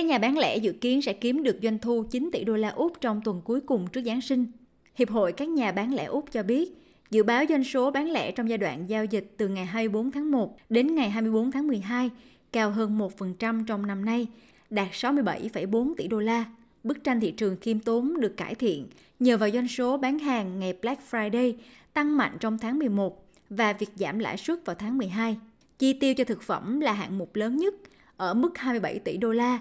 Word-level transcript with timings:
Các 0.00 0.06
nhà 0.06 0.18
bán 0.18 0.38
lẻ 0.38 0.56
dự 0.56 0.72
kiến 0.72 1.02
sẽ 1.02 1.12
kiếm 1.12 1.42
được 1.42 1.58
doanh 1.62 1.78
thu 1.78 2.04
9 2.10 2.28
tỷ 2.32 2.44
đô 2.44 2.56
la 2.56 2.68
Úc 2.68 3.00
trong 3.00 3.20
tuần 3.24 3.40
cuối 3.44 3.60
cùng 3.60 3.86
trước 3.86 4.00
Giáng 4.06 4.20
sinh. 4.20 4.46
Hiệp 4.94 5.10
hội 5.10 5.32
các 5.32 5.48
nhà 5.48 5.72
bán 5.72 5.94
lẻ 5.94 6.04
Úc 6.04 6.32
cho 6.32 6.42
biết, 6.42 6.72
dự 7.10 7.22
báo 7.22 7.44
doanh 7.48 7.64
số 7.64 7.90
bán 7.90 8.10
lẻ 8.10 8.30
trong 8.32 8.48
giai 8.48 8.58
đoạn 8.58 8.90
giao 8.90 9.04
dịch 9.04 9.34
từ 9.36 9.48
ngày 9.48 9.64
24 9.64 10.10
tháng 10.10 10.30
1 10.30 10.56
đến 10.68 10.94
ngày 10.94 11.10
24 11.10 11.50
tháng 11.50 11.66
12 11.66 12.10
cao 12.52 12.70
hơn 12.70 12.98
1% 13.18 13.64
trong 13.64 13.86
năm 13.86 14.04
nay, 14.04 14.26
đạt 14.70 14.88
67,4 14.92 15.94
tỷ 15.96 16.08
đô 16.08 16.20
la. 16.20 16.44
Bức 16.84 17.04
tranh 17.04 17.20
thị 17.20 17.30
trường 17.30 17.56
khiêm 17.60 17.80
tốn 17.80 18.20
được 18.20 18.36
cải 18.36 18.54
thiện 18.54 18.86
nhờ 19.18 19.36
vào 19.36 19.50
doanh 19.50 19.68
số 19.68 19.96
bán 19.96 20.18
hàng 20.18 20.58
ngày 20.58 20.74
Black 20.82 21.02
Friday 21.10 21.54
tăng 21.92 22.16
mạnh 22.16 22.36
trong 22.40 22.58
tháng 22.58 22.78
11 22.78 23.26
và 23.50 23.72
việc 23.72 23.90
giảm 23.96 24.18
lãi 24.18 24.36
suất 24.36 24.64
vào 24.64 24.76
tháng 24.78 24.98
12. 24.98 25.36
Chi 25.78 25.92
tiêu 25.92 26.14
cho 26.14 26.24
thực 26.24 26.42
phẩm 26.42 26.80
là 26.80 26.92
hạng 26.92 27.18
mục 27.18 27.36
lớn 27.36 27.56
nhất, 27.56 27.74
ở 28.16 28.34
mức 28.34 28.58
27 28.58 28.98
tỷ 28.98 29.16
đô 29.16 29.32
la. 29.32 29.58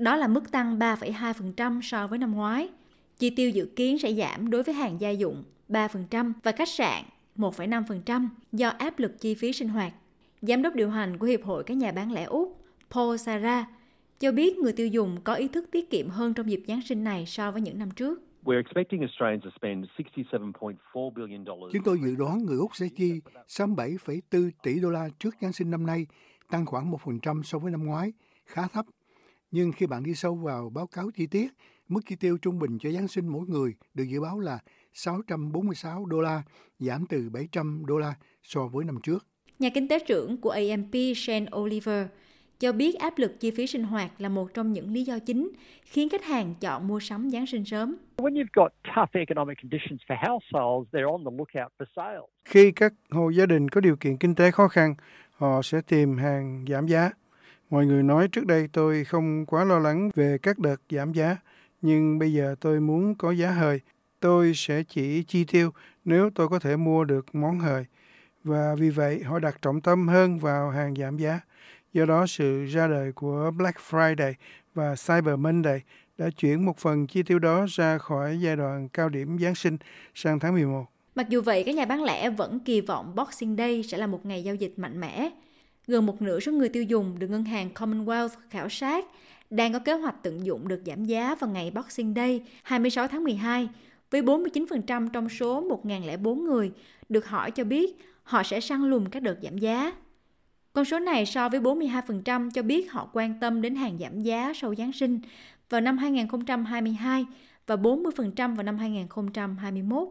Đó 0.00 0.16
là 0.16 0.28
mức 0.28 0.50
tăng 0.50 0.78
3,2% 0.78 1.80
so 1.80 2.06
với 2.06 2.18
năm 2.18 2.34
ngoái. 2.34 2.68
Chi 3.18 3.30
tiêu 3.30 3.50
dự 3.50 3.66
kiến 3.76 3.98
sẽ 3.98 4.12
giảm 4.12 4.50
đối 4.50 4.62
với 4.62 4.74
hàng 4.74 5.00
gia 5.00 5.10
dụng 5.10 5.44
3% 5.68 6.32
và 6.42 6.52
khách 6.52 6.68
sạn 6.68 7.04
1,5% 7.36 8.28
do 8.52 8.68
áp 8.68 8.98
lực 8.98 9.20
chi 9.20 9.34
phí 9.34 9.52
sinh 9.52 9.68
hoạt. 9.68 9.92
Giám 10.42 10.62
đốc 10.62 10.74
điều 10.74 10.90
hành 10.90 11.18
của 11.18 11.26
Hiệp 11.26 11.42
hội 11.44 11.64
các 11.64 11.76
nhà 11.76 11.92
bán 11.92 12.12
lẻ 12.12 12.24
Úc, 12.24 12.64
Paul 12.90 13.16
Sarah, 13.16 13.66
cho 14.20 14.32
biết 14.32 14.58
người 14.58 14.72
tiêu 14.72 14.86
dùng 14.86 15.16
có 15.24 15.34
ý 15.34 15.48
thức 15.48 15.68
tiết 15.72 15.90
kiệm 15.90 16.08
hơn 16.08 16.34
trong 16.34 16.50
dịp 16.50 16.62
Giáng 16.68 16.82
sinh 16.82 17.04
này 17.04 17.26
so 17.26 17.50
với 17.50 17.62
những 17.62 17.78
năm 17.78 17.90
trước. 17.90 18.22
Chúng 21.72 21.82
tôi 21.84 21.98
dự 22.04 22.16
đoán 22.16 22.44
người 22.44 22.56
Úc 22.56 22.76
sẽ 22.76 22.86
chi 22.96 23.20
67,4 23.48 24.50
tỷ 24.62 24.80
đô 24.80 24.90
la 24.90 25.08
trước 25.18 25.34
Giáng 25.40 25.52
sinh 25.52 25.70
năm 25.70 25.86
nay, 25.86 26.06
tăng 26.50 26.66
khoảng 26.66 26.92
1% 26.92 27.42
so 27.42 27.58
với 27.58 27.70
năm 27.70 27.86
ngoái, 27.86 28.12
khá 28.46 28.68
thấp. 28.72 28.86
Nhưng 29.50 29.72
khi 29.72 29.86
bạn 29.86 30.02
đi 30.02 30.14
sâu 30.14 30.34
vào 30.34 30.70
báo 30.70 30.86
cáo 30.86 31.10
chi 31.10 31.26
tiết, 31.26 31.52
mức 31.88 32.00
chi 32.06 32.16
tiêu 32.16 32.38
trung 32.42 32.58
bình 32.58 32.78
cho 32.78 32.90
Giáng 32.90 33.08
sinh 33.08 33.28
mỗi 33.28 33.46
người 33.46 33.74
được 33.94 34.04
dự 34.04 34.20
báo 34.20 34.40
là 34.40 34.58
646 34.92 36.06
đô 36.06 36.20
la, 36.20 36.42
giảm 36.78 37.06
từ 37.08 37.30
700 37.30 37.82
đô 37.86 37.98
la 37.98 38.14
so 38.42 38.66
với 38.66 38.84
năm 38.84 38.98
trước. 39.02 39.26
Nhà 39.58 39.68
kinh 39.74 39.88
tế 39.88 39.98
trưởng 40.06 40.40
của 40.40 40.50
AMP 40.50 40.94
Shane 41.16 41.46
Oliver 41.56 42.06
cho 42.58 42.72
biết 42.72 42.98
áp 42.98 43.18
lực 43.18 43.40
chi 43.40 43.50
phí 43.50 43.66
sinh 43.66 43.84
hoạt 43.84 44.10
là 44.18 44.28
một 44.28 44.54
trong 44.54 44.72
những 44.72 44.92
lý 44.92 45.04
do 45.04 45.18
chính 45.18 45.50
khiến 45.82 46.08
khách 46.08 46.24
hàng 46.24 46.54
chọn 46.60 46.88
mua 46.88 47.00
sắm 47.00 47.30
Giáng 47.30 47.46
sinh 47.46 47.64
sớm. 47.64 47.96
Khi 52.44 52.72
các 52.72 52.92
hộ 53.10 53.30
gia 53.30 53.46
đình 53.46 53.68
có 53.68 53.80
điều 53.80 53.96
kiện 53.96 54.16
kinh 54.16 54.34
tế 54.34 54.50
khó 54.50 54.68
khăn, 54.68 54.94
họ 55.30 55.62
sẽ 55.62 55.80
tìm 55.80 56.16
hàng 56.16 56.64
giảm 56.68 56.86
giá. 56.86 57.10
Mọi 57.70 57.86
người 57.86 58.02
nói 58.02 58.28
trước 58.28 58.46
đây 58.46 58.68
tôi 58.72 59.04
không 59.04 59.46
quá 59.46 59.64
lo 59.64 59.78
lắng 59.78 60.10
về 60.14 60.38
các 60.38 60.58
đợt 60.58 60.76
giảm 60.90 61.12
giá, 61.12 61.36
nhưng 61.82 62.18
bây 62.18 62.32
giờ 62.32 62.54
tôi 62.60 62.80
muốn 62.80 63.14
có 63.14 63.30
giá 63.30 63.50
hời. 63.50 63.80
Tôi 64.20 64.52
sẽ 64.54 64.82
chỉ 64.82 65.22
chi 65.22 65.44
tiêu 65.44 65.70
nếu 66.04 66.30
tôi 66.34 66.48
có 66.48 66.58
thể 66.58 66.76
mua 66.76 67.04
được 67.04 67.34
món 67.34 67.58
hời. 67.58 67.84
Và 68.44 68.74
vì 68.78 68.90
vậy 68.90 69.22
họ 69.22 69.38
đặt 69.38 69.62
trọng 69.62 69.80
tâm 69.80 70.08
hơn 70.08 70.38
vào 70.38 70.70
hàng 70.70 70.94
giảm 70.96 71.16
giá. 71.16 71.40
Do 71.92 72.04
đó, 72.04 72.26
sự 72.26 72.64
ra 72.64 72.88
đời 72.88 73.12
của 73.12 73.50
Black 73.56 73.78
Friday 73.90 74.32
và 74.74 74.94
Cyber 74.94 75.38
Monday 75.38 75.80
đã 76.18 76.30
chuyển 76.30 76.66
một 76.66 76.78
phần 76.78 77.06
chi 77.06 77.22
tiêu 77.22 77.38
đó 77.38 77.66
ra 77.68 77.98
khỏi 77.98 78.38
giai 78.40 78.56
đoạn 78.56 78.88
cao 78.88 79.08
điểm 79.08 79.38
Giáng 79.38 79.54
sinh 79.54 79.76
sang 80.14 80.38
tháng 80.38 80.54
11. 80.54 80.86
Mặc 81.14 81.28
dù 81.28 81.42
vậy, 81.42 81.64
các 81.66 81.74
nhà 81.74 81.84
bán 81.84 82.04
lẻ 82.04 82.30
vẫn 82.30 82.60
kỳ 82.60 82.80
vọng 82.80 83.14
Boxing 83.14 83.56
Day 83.56 83.82
sẽ 83.82 83.98
là 83.98 84.06
một 84.06 84.26
ngày 84.26 84.44
giao 84.44 84.54
dịch 84.54 84.72
mạnh 84.76 85.00
mẽ. 85.00 85.30
Gần 85.90 86.06
một 86.06 86.22
nửa 86.22 86.40
số 86.40 86.52
người 86.52 86.68
tiêu 86.68 86.82
dùng 86.82 87.18
được 87.18 87.30
ngân 87.30 87.44
hàng 87.44 87.68
Commonwealth 87.74 88.28
khảo 88.50 88.68
sát 88.68 89.04
đang 89.50 89.72
có 89.72 89.78
kế 89.78 89.92
hoạch 89.92 90.22
tận 90.22 90.46
dụng 90.46 90.68
được 90.68 90.82
giảm 90.86 91.04
giá 91.04 91.34
vào 91.34 91.50
ngày 91.50 91.70
Boxing 91.70 92.14
Day 92.14 92.42
26 92.62 93.08
tháng 93.08 93.24
12, 93.24 93.68
với 94.10 94.22
49% 94.22 95.08
trong 95.08 95.28
số 95.28 95.68
1.004 95.84 96.34
người 96.34 96.72
được 97.08 97.26
hỏi 97.26 97.50
cho 97.50 97.64
biết 97.64 97.96
họ 98.22 98.42
sẽ 98.42 98.60
săn 98.60 98.90
lùng 98.90 99.10
các 99.10 99.22
đợt 99.22 99.36
giảm 99.42 99.58
giá. 99.58 99.92
Con 100.72 100.84
số 100.84 100.98
này 100.98 101.26
so 101.26 101.48
với 101.48 101.60
42% 101.60 102.50
cho 102.50 102.62
biết 102.62 102.92
họ 102.92 103.10
quan 103.12 103.40
tâm 103.40 103.62
đến 103.62 103.74
hàng 103.74 103.98
giảm 103.98 104.22
giá 104.22 104.52
sau 104.54 104.74
Giáng 104.74 104.92
sinh 104.92 105.20
vào 105.70 105.80
năm 105.80 105.98
2022 105.98 107.26
và 107.66 107.76
40% 107.76 108.56
vào 108.56 108.62
năm 108.62 108.78
2021. 108.78 110.08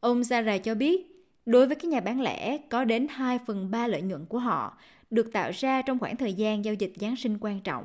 Ông 0.00 0.20
Zara 0.20 0.58
cho 0.58 0.74
biết, 0.74 1.17
đối 1.48 1.66
với 1.66 1.76
các 1.76 1.84
nhà 1.84 2.00
bán 2.00 2.20
lẻ, 2.20 2.58
có 2.70 2.84
đến 2.84 3.06
2 3.10 3.38
phần 3.46 3.70
3 3.70 3.86
lợi 3.86 4.02
nhuận 4.02 4.26
của 4.26 4.38
họ 4.38 4.78
được 5.10 5.32
tạo 5.32 5.50
ra 5.54 5.82
trong 5.82 5.98
khoảng 5.98 6.16
thời 6.16 6.32
gian 6.32 6.64
giao 6.64 6.74
dịch 6.74 6.92
Giáng 6.96 7.16
sinh 7.16 7.38
quan 7.40 7.60
trọng. 7.60 7.84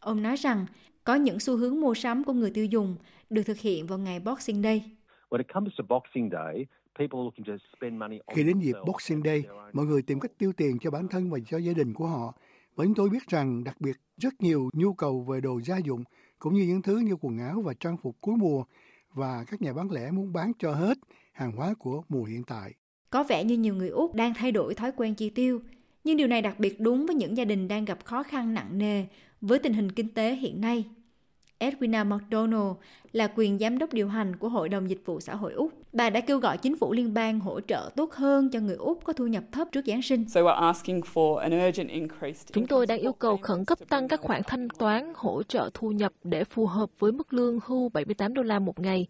Ông 0.00 0.22
nói 0.22 0.36
rằng, 0.36 0.66
có 1.04 1.14
những 1.14 1.40
xu 1.40 1.56
hướng 1.56 1.80
mua 1.80 1.94
sắm 1.94 2.24
của 2.24 2.32
người 2.32 2.50
tiêu 2.50 2.64
dùng 2.64 2.96
được 3.30 3.42
thực 3.42 3.58
hiện 3.58 3.86
vào 3.86 3.98
ngày 3.98 4.20
Boxing 4.20 4.62
Day. 4.62 4.90
When 5.28 5.38
it 5.38 5.46
comes 5.54 5.72
to 5.78 5.84
Boxing 5.88 6.30
Day, 6.32 6.66
khi 8.34 8.42
đến 8.44 8.58
dịp 8.60 8.74
Boxing 8.86 9.22
Day, 9.24 9.44
mọi 9.72 9.86
người 9.86 10.02
tìm 10.02 10.20
cách 10.20 10.32
tiêu 10.38 10.52
tiền 10.56 10.78
cho 10.80 10.90
bản 10.90 11.08
thân 11.08 11.30
và 11.30 11.38
cho 11.46 11.58
gia 11.58 11.72
đình 11.72 11.94
của 11.94 12.06
họ. 12.06 12.34
Và 12.76 12.84
chúng 12.84 12.94
tôi 12.94 13.08
biết 13.08 13.28
rằng 13.28 13.64
đặc 13.64 13.80
biệt 13.80 13.96
rất 14.18 14.34
nhiều 14.40 14.70
nhu 14.72 14.92
cầu 14.92 15.20
về 15.28 15.40
đồ 15.40 15.60
gia 15.60 15.78
dụng 15.78 16.04
cũng 16.38 16.54
như 16.54 16.62
những 16.62 16.82
thứ 16.82 16.98
như 16.98 17.16
quần 17.20 17.38
áo 17.38 17.62
và 17.62 17.74
trang 17.80 17.96
phục 17.96 18.16
cuối 18.20 18.36
mùa 18.36 18.64
và 19.14 19.44
các 19.46 19.62
nhà 19.62 19.72
bán 19.72 19.90
lẻ 19.90 20.10
muốn 20.10 20.32
bán 20.32 20.52
cho 20.58 20.74
hết 20.74 20.98
hàng 21.32 21.52
hóa 21.52 21.74
của 21.78 22.02
mùa 22.08 22.24
hiện 22.24 22.42
tại. 22.44 22.74
Có 23.10 23.24
vẻ 23.24 23.44
như 23.44 23.56
nhiều 23.56 23.74
người 23.74 23.88
Úc 23.88 24.14
đang 24.14 24.34
thay 24.34 24.52
đổi 24.52 24.74
thói 24.74 24.92
quen 24.96 25.14
chi 25.14 25.30
tiêu, 25.30 25.60
nhưng 26.04 26.16
điều 26.16 26.26
này 26.26 26.42
đặc 26.42 26.60
biệt 26.60 26.80
đúng 26.80 27.06
với 27.06 27.14
những 27.14 27.36
gia 27.36 27.44
đình 27.44 27.68
đang 27.68 27.84
gặp 27.84 28.04
khó 28.04 28.22
khăn 28.22 28.54
nặng 28.54 28.78
nề 28.78 29.06
với 29.40 29.58
tình 29.58 29.72
hình 29.72 29.92
kinh 29.92 30.14
tế 30.14 30.34
hiện 30.34 30.60
nay. 30.60 30.84
Edwina 31.60 32.04
McDonald 32.04 32.76
là 33.12 33.28
quyền 33.36 33.58
giám 33.58 33.78
đốc 33.78 33.92
điều 33.92 34.08
hành 34.08 34.36
của 34.36 34.48
Hội 34.48 34.68
đồng 34.68 34.90
Dịch 34.90 35.02
vụ 35.04 35.20
Xã 35.20 35.34
hội 35.34 35.52
Úc. 35.52 35.72
Bà 35.92 36.10
đã 36.10 36.20
kêu 36.20 36.38
gọi 36.38 36.58
chính 36.58 36.76
phủ 36.76 36.92
liên 36.92 37.14
bang 37.14 37.40
hỗ 37.40 37.60
trợ 37.60 37.90
tốt 37.96 38.12
hơn 38.12 38.50
cho 38.50 38.60
người 38.60 38.76
Úc 38.76 39.04
có 39.04 39.12
thu 39.12 39.26
nhập 39.26 39.44
thấp 39.52 39.68
trước 39.72 39.86
Giáng 39.86 40.02
sinh. 40.02 40.24
Chúng 42.52 42.66
tôi 42.66 42.86
đang 42.86 42.98
yêu 42.98 43.12
cầu 43.12 43.36
khẩn 43.36 43.64
cấp 43.64 43.78
tăng 43.88 44.08
các 44.08 44.20
khoản 44.20 44.42
thanh 44.46 44.68
toán 44.68 45.12
hỗ 45.16 45.42
trợ 45.42 45.70
thu 45.74 45.90
nhập 45.90 46.12
để 46.24 46.44
phù 46.44 46.66
hợp 46.66 46.90
với 46.98 47.12
mức 47.12 47.32
lương 47.32 47.58
hưu 47.64 47.88
78 47.88 48.34
đô 48.34 48.42
la 48.42 48.58
một 48.58 48.80
ngày. 48.80 49.06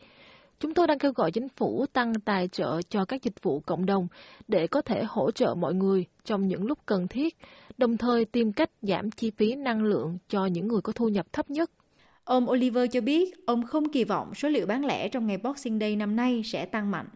Chúng 0.60 0.74
tôi 0.74 0.86
đang 0.86 0.98
kêu 0.98 1.12
gọi 1.12 1.30
chính 1.30 1.48
phủ 1.48 1.86
tăng 1.92 2.14
tài 2.14 2.48
trợ 2.48 2.82
cho 2.88 3.04
các 3.04 3.22
dịch 3.22 3.42
vụ 3.42 3.60
cộng 3.60 3.86
đồng 3.86 4.08
để 4.48 4.66
có 4.66 4.82
thể 4.82 5.04
hỗ 5.08 5.30
trợ 5.30 5.54
mọi 5.54 5.74
người 5.74 6.04
trong 6.24 6.46
những 6.48 6.66
lúc 6.66 6.78
cần 6.86 7.08
thiết, 7.08 7.36
đồng 7.78 7.96
thời 7.96 8.24
tìm 8.24 8.52
cách 8.52 8.70
giảm 8.82 9.10
chi 9.10 9.30
phí 9.30 9.54
năng 9.54 9.82
lượng 9.82 10.18
cho 10.28 10.46
những 10.46 10.68
người 10.68 10.80
có 10.80 10.92
thu 10.92 11.08
nhập 11.08 11.26
thấp 11.32 11.50
nhất. 11.50 11.70
Ông 12.30 12.50
Oliver 12.50 12.90
cho 12.92 13.00
biết 13.00 13.46
ông 13.46 13.66
không 13.66 13.92
kỳ 13.92 14.04
vọng 14.04 14.34
số 14.34 14.48
liệu 14.48 14.66
bán 14.66 14.84
lẻ 14.84 15.08
trong 15.08 15.26
ngày 15.26 15.38
Boxing 15.38 15.78
Day 15.78 15.96
năm 15.96 16.16
nay 16.16 16.42
sẽ 16.44 16.66
tăng 16.66 16.90
mạnh. 16.90 17.06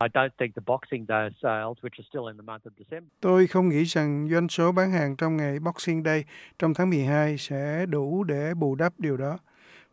Tôi 3.21 3.47
không 3.47 3.69
nghĩ 3.69 3.85
rằng 3.85 4.29
doanh 4.31 4.49
số 4.49 4.73
bán 4.73 4.91
hàng 4.91 5.17
trong 5.17 5.37
ngày 5.37 5.59
Boxing 5.59 6.05
Day 6.05 6.25
trong 6.59 6.75
tháng 6.75 6.91
12 6.91 7.39
sẽ 7.39 7.87
đủ 7.87 8.25
để 8.25 8.55
bù 8.55 8.75
đắp 8.75 8.93
điều 8.99 9.17
đó. 9.17 9.39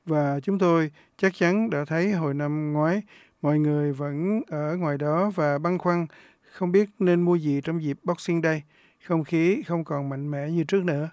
Và 0.05 0.39
chúng 0.39 0.59
tôi 0.59 0.91
chắc 1.17 1.33
chắn 1.35 1.69
đã 1.69 1.85
thấy 1.85 2.11
hồi 2.11 2.33
năm 2.33 2.73
ngoái 2.73 3.01
mọi 3.41 3.59
người 3.59 3.93
vẫn 3.93 4.41
ở 4.47 4.77
ngoài 4.77 4.97
đó 4.97 5.31
và 5.35 5.57
băn 5.57 5.77
khoăn 5.77 6.05
không 6.51 6.71
biết 6.71 6.89
nên 6.99 7.21
mua 7.21 7.35
gì 7.35 7.61
trong 7.63 7.83
dịp 7.83 7.97
Boxing 8.03 8.41
Day. 8.41 8.63
Không 9.05 9.23
khí 9.23 9.63
không 9.67 9.83
còn 9.83 10.09
mạnh 10.09 10.31
mẽ 10.31 10.49
như 10.49 10.63
trước 10.63 10.83
nữa. 10.83 11.09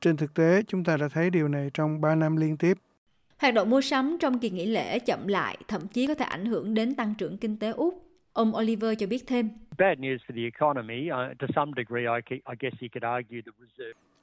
Trên 0.00 0.16
thực 0.16 0.34
tế, 0.34 0.62
chúng 0.66 0.84
ta 0.84 0.96
đã 0.96 1.08
thấy 1.08 1.30
điều 1.30 1.48
này 1.48 1.70
trong 1.74 2.00
3 2.00 2.14
năm 2.14 2.36
liên 2.36 2.56
tiếp. 2.56 2.78
Hoạt 3.40 3.54
động 3.54 3.70
mua 3.70 3.80
sắm 3.80 4.16
trong 4.20 4.38
kỳ 4.38 4.50
nghỉ 4.50 4.66
lễ 4.66 4.98
chậm 4.98 5.26
lại, 5.26 5.58
thậm 5.68 5.86
chí 5.92 6.06
có 6.06 6.14
thể 6.14 6.24
ảnh 6.24 6.44
hưởng 6.44 6.74
đến 6.74 6.94
tăng 6.94 7.14
trưởng 7.18 7.38
kinh 7.38 7.56
tế 7.56 7.70
Úc. 7.70 8.04
Ông 8.32 8.56
Oliver 8.56 8.98
cho 8.98 9.06
biết 9.06 9.26
thêm. 9.26 9.50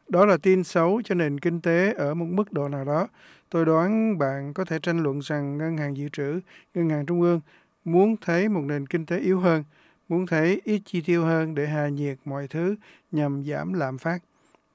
Đó 0.10 0.26
là 0.26 0.38
tin 0.38 0.64
xấu 0.64 1.02
cho 1.06 1.16
nền 1.16 1.40
kinh 1.40 1.62
tế 1.62 1.94
ở 1.94 2.14
một 2.14 2.26
mức 2.30 2.54
độ 2.54 2.68
nào 2.68 2.86
đó. 2.86 3.08
Tôi 3.50 3.66
đoán 3.66 4.18
bạn 4.18 4.54
có 4.54 4.66
thể 4.66 4.80
tranh 4.80 5.04
luận 5.04 5.20
rằng 5.20 5.58
ngân 5.58 5.78
hàng 5.78 5.98
dự 5.98 6.10
trữ, 6.10 6.40
ngân 6.74 6.90
hàng 6.90 7.06
trung 7.06 7.22
ương 7.22 7.42
muốn 7.86 8.16
thấy 8.22 8.50
một 8.50 8.62
nền 8.66 8.88
kinh 8.88 9.06
tế 9.06 9.20
yếu 9.20 9.40
hơn, 9.40 9.64
muốn 10.10 10.26
thấy 10.28 10.62
ít 10.64 10.82
chi 10.86 11.02
tiêu 11.02 11.26
hơn 11.26 11.56
để 11.56 11.68
hạ 11.68 11.88
nhiệt 11.88 12.18
mọi 12.26 12.48
thứ 12.48 12.76
nhằm 13.12 13.44
giảm 13.44 13.74
lạm 13.74 13.98
phát. 13.98 14.20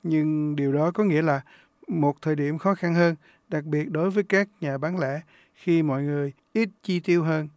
Nhưng 0.02 0.56
điều 0.56 0.72
đó 0.72 0.90
có 0.94 1.04
nghĩa 1.04 1.22
là 1.22 1.40
một 1.88 2.16
thời 2.22 2.36
điểm 2.36 2.58
khó 2.58 2.74
khăn 2.74 2.94
hơn 2.94 3.14
đặc 3.52 3.64
biệt 3.64 3.90
đối 3.90 4.10
với 4.10 4.24
các 4.24 4.48
nhà 4.60 4.78
bán 4.78 4.98
lẻ 4.98 5.20
khi 5.54 5.82
mọi 5.82 6.02
người 6.02 6.32
ít 6.52 6.68
chi 6.82 7.00
tiêu 7.00 7.22
hơn. 7.24 7.48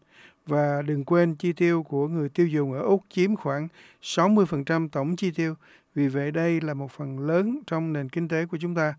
Và 0.46 0.82
đừng 0.82 1.04
quên 1.04 1.36
chi 1.36 1.54
tiêu 1.54 1.84
của 1.84 2.08
người 2.08 2.30
tiêu 2.30 2.48
dùng 2.48 2.74
ở 2.74 2.80
Úc 2.80 3.04
chiếm 3.10 3.36
khoảng 3.36 3.68
60% 4.02 4.90
tổng 4.90 5.16
chi 5.16 5.32
tiêu. 5.32 5.56
Vì 5.96 6.08
vậy 6.08 6.32
đây 6.32 6.62
là 6.62 6.74
một 6.74 6.92
phần 6.92 7.20
lớn 7.20 7.60
trong 7.68 7.94
nền 7.94 8.10
kinh 8.10 8.28
tế 8.28 8.46
của 8.46 8.58
chúng 8.62 8.76
ta, 8.76 8.94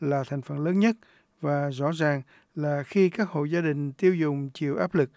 là 0.00 0.24
thành 0.28 0.42
phần 0.42 0.64
lớn 0.64 0.80
nhất. 0.80 0.96
Và 1.40 1.70
rõ 1.70 1.92
ràng 1.92 2.22
là 2.54 2.82
khi 2.82 3.08
các 3.08 3.28
hộ 3.28 3.44
gia 3.44 3.60
đình 3.60 3.92
tiêu 3.92 4.14
dùng 4.14 4.50
chịu 4.50 4.76
áp 4.76 4.94
lực, 4.94 5.10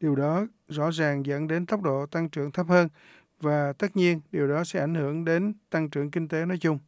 điều 0.00 0.16
đó 0.16 0.46
rõ 0.68 0.90
ràng 0.90 1.26
dẫn 1.26 1.48
đến 1.48 1.66
tốc 1.66 1.82
độ 1.82 2.06
tăng 2.06 2.28
trưởng 2.28 2.50
thấp 2.50 2.66
hơn 2.68 2.88
và 3.40 3.72
tất 3.72 3.96
nhiên 3.96 4.20
điều 4.32 4.48
đó 4.48 4.64
sẽ 4.64 4.80
ảnh 4.80 4.94
hưởng 4.94 5.24
đến 5.24 5.54
tăng 5.70 5.90
trưởng 5.90 6.10
kinh 6.10 6.28
tế 6.28 6.46
nói 6.46 6.58
chung. 6.60 6.78